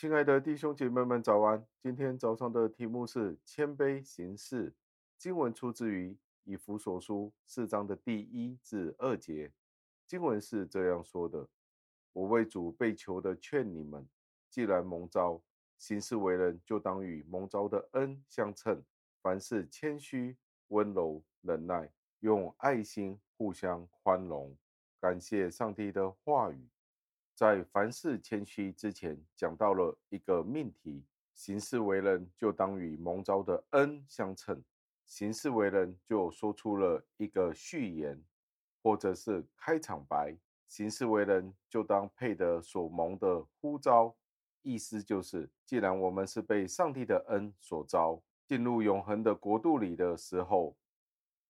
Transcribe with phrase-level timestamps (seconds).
[0.00, 1.62] 亲爱的弟兄姐妹们，早安！
[1.82, 4.72] 今天早上的题目是谦卑行事。
[5.18, 9.52] 经文出自于以弗所书四章的第一至二节。
[10.06, 11.46] 经文是这样说的
[12.14, 14.08] ：“我为主被囚的劝你们，
[14.48, 15.42] 既然蒙召，
[15.76, 18.82] 行事为人，就当与蒙召的恩相称。
[19.20, 20.34] 凡事谦虚、
[20.68, 24.56] 温柔、忍耐，用爱心互相宽容。”
[24.98, 26.66] 感谢上帝的话语。
[27.40, 34.62] 在凡事谦虚之前，讲到了一个命题：行事为人，就当与蒙召的恩相称。
[35.06, 38.22] 行事为人，就说出了一个序言，
[38.82, 40.36] 或者是开场白。
[40.68, 44.14] 行事为人，就当配得所蒙的呼召。
[44.60, 50.76] 意思就是，既然我们是被上帝的恩所召，进入永恒的国度里的时候，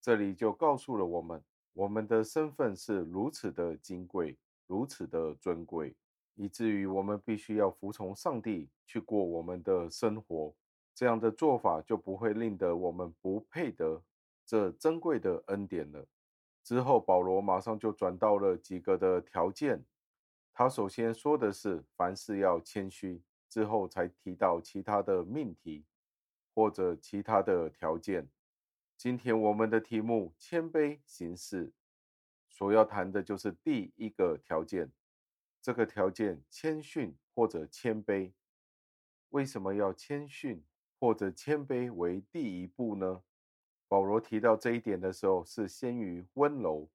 [0.00, 4.38] 这里就告诉了我们，我们的身份是如此的金贵。
[4.70, 5.96] 如此的尊贵，
[6.36, 10.54] 以至于我们必须要服从上帝去过我们的生活。
[10.94, 14.00] 这样的做法就不会令得我们不配得
[14.46, 16.06] 这珍贵的恩典了。
[16.62, 19.84] 之后，保罗马上就转到了几个的条件。
[20.52, 25.84] 他首先说的是凡事要谦虚，之后才提到其他的命题
[26.54, 28.28] 或者其他的条件。
[28.96, 31.72] 今天我们的题目：谦卑行事。
[32.60, 34.92] 所要谈的就是第一个条件，
[35.62, 38.34] 这个条件谦逊或者谦卑。
[39.30, 40.62] 为什么要谦逊
[40.98, 43.22] 或者谦卑为第一步呢？
[43.88, 46.90] 保罗提到这一点的时候，是先于温柔。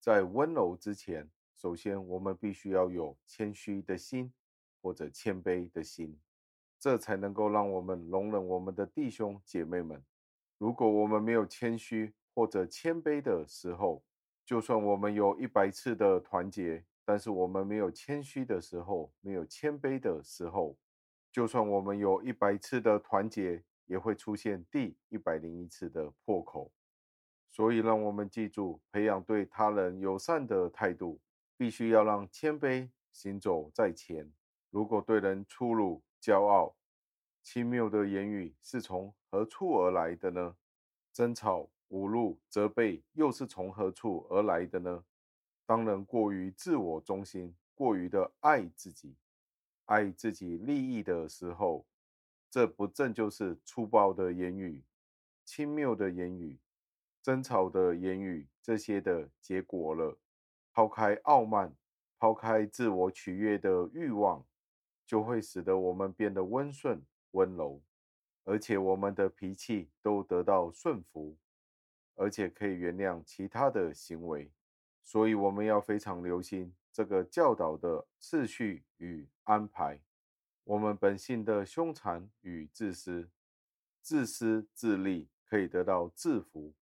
[0.00, 4.32] 在温柔之前，首先我们必须要有谦虚的心
[4.82, 6.18] 或者谦卑的心，
[6.76, 10.04] 这才能够让我们容忍我们的弟兄姐妹们。
[10.58, 14.02] 如果我们没有谦虚或者谦卑的时候，
[14.48, 20.74] 就算我们有一百次的团结，但是我们没有谦虚的时候，没有谦卑的时候，
[21.30, 26.72] 就算我们有一百次的团结，也会出现第一百零一次的破口。
[27.50, 31.20] 所以，让我们记住，培养对他人友善的态度，
[31.58, 34.32] 必须要让谦卑行走在前。
[34.70, 36.74] 如果对人粗鲁、骄傲、
[37.42, 40.56] 轻蔑的言语是从何处而来的呢？
[41.12, 41.68] 争吵。
[41.88, 45.04] 侮辱、责备又是从何处而来的呢？
[45.66, 49.16] 当人过于自我中心，过于的爱自己、
[49.84, 51.86] 爱自己利益的时候，
[52.50, 54.82] 这不正就是粗暴的言语、
[55.44, 56.58] 轻蔑的言语、
[57.22, 60.18] 争吵的言语这些的结果了？
[60.72, 61.74] 抛开傲慢，
[62.18, 64.46] 抛开自我取悦的欲望，
[65.06, 67.82] 就会使得我们变得温顺、温柔，
[68.44, 71.36] 而且我们的脾气都得到顺服。
[72.18, 74.50] 而且可以原谅其他的行为，
[75.04, 80.00] 所以我们要非常留心这个教导的次序与安排。
[80.64, 83.30] 我们本性的凶残与自私，
[84.02, 86.74] 自私自利可以得到制服。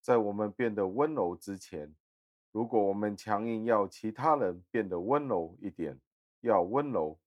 [0.00, 1.92] 在我们变得温柔之前，
[2.52, 5.98] 如果我们强硬要其他人变得温柔一点，
[6.40, 7.18] 要温柔，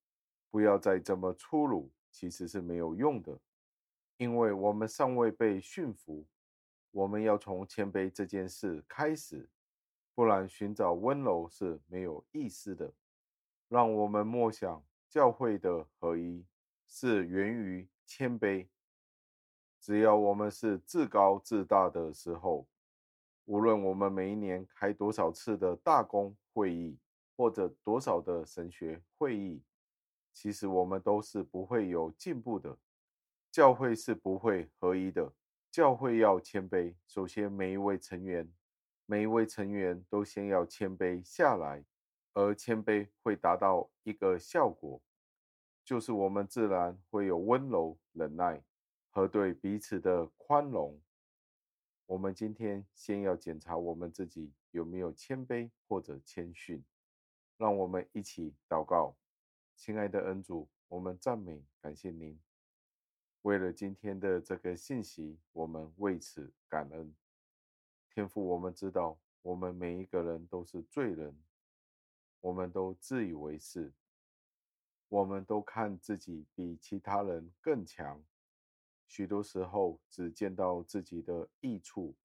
[0.49, 3.37] 不要再这么粗鲁，其实是没有用的，
[4.15, 6.25] 因为我们尚未被驯服。
[6.91, 9.49] 我们要从谦卑这件事开始，
[10.13, 12.93] 不然寻找温柔是没有意思的。
[13.69, 16.45] 让我们默想，教会的合一
[16.85, 18.67] 是源于谦卑。
[19.79, 22.67] 只要我们是自高自大的时候，
[23.45, 26.99] 无论我们每一年开多少次的大公会议，
[27.37, 29.63] 或者多少的神学会议，
[30.33, 32.77] 其实我们都是不会有进步的。
[33.49, 35.33] 教会是不会合一的。
[35.71, 38.51] 教会要谦卑，首先每一位成员，
[39.05, 41.85] 每一位成员都先要谦卑下来，
[42.33, 45.01] 而谦卑会达到一个效果，
[45.85, 48.61] 就是我们自然会有温柔、忍耐
[49.11, 51.01] 和对彼此的宽容。
[52.05, 56.83] 我们今天先要检查我们自己有没有谦卑或者谦逊，
[57.55, 59.15] 让我们一起祷告，
[59.77, 62.37] 亲爱的恩主，我们赞美感谢您。
[63.43, 67.15] 为了今天的这个信息，我们为此感恩。
[68.07, 71.35] 天父，我们知道，我们每一个人都是罪人，
[72.39, 73.91] 我们都自以为是，
[75.09, 78.23] 我们都看自己比其他人更强，
[79.07, 82.15] 许多时候只见到自己的益处，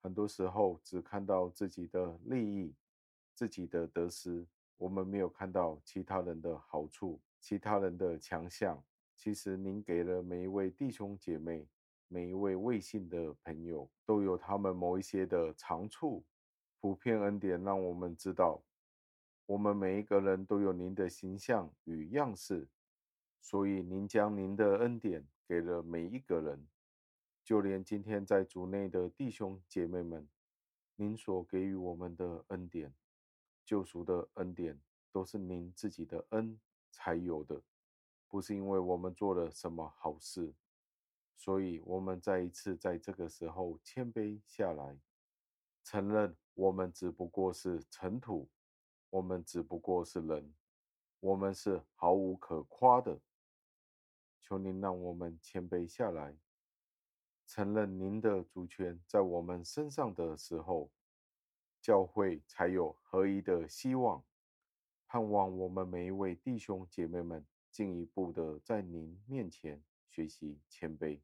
[0.00, 2.74] 很多时候只看到自己的利益、
[3.34, 4.46] 自己的得失，
[4.78, 8.82] 我们没有看到其他人的好处、其他人的强项。
[9.22, 11.64] 其实，您给了每一位弟兄姐妹、
[12.08, 16.24] 每一位未信的朋友，都有他们某一些的长处。
[16.80, 18.60] 普遍恩典让我们知道，
[19.46, 22.68] 我们每一个人都有您的形象与样式。
[23.40, 26.66] 所以您将您的恩典给了每一个人，
[27.44, 30.28] 就连今天在主内的弟兄姐妹们，
[30.96, 32.92] 您所给予我们的恩典、
[33.64, 34.80] 救赎的恩典，
[35.12, 36.58] 都是您自己的恩
[36.90, 37.62] 才有的，
[38.32, 40.54] 不是因为我们做了什么好事。
[41.36, 44.98] 所以，我们再一次在这个时候谦卑下来，
[45.84, 48.48] 承认我们只不过是尘土，
[49.10, 50.54] 我们只不过是人，
[51.20, 53.20] 我们是毫无可夸的。
[54.40, 56.34] 求您让我们谦卑下来，
[57.46, 60.90] 承认您的主权在我们身上的时候，
[61.82, 64.24] 教会才有合一的希望。
[65.06, 71.18] 盼望我们每一位弟兄姐妹们进一步的在您面前学习谦卑，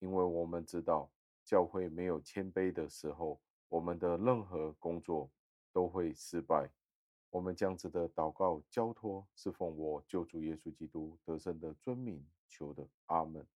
[0.00, 1.08] 因为我们知道
[1.44, 5.30] 教会没有谦卑的时候，我们的任何工作
[5.72, 6.68] 都会失败。
[7.30, 13.46] 我们将这样子的祷告交托，侍奉我救主耶稣基督得胜的尊名求的，阿门。